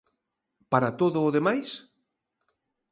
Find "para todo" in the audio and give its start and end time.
0.71-1.17